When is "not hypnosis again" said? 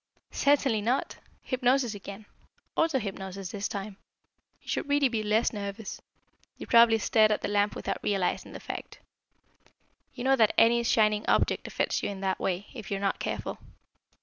0.81-2.25